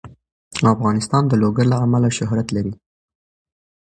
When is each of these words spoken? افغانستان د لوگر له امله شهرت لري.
افغانستان 0.75 1.23
د 1.27 1.33
لوگر 1.41 1.65
له 1.71 1.77
امله 1.85 2.09
شهرت 2.17 2.47
لري. 2.55 2.73